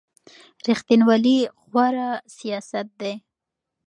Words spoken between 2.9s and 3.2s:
دی.